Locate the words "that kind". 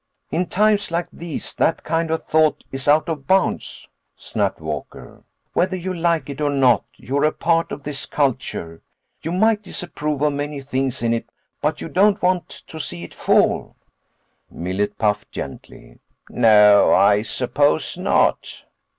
1.53-2.09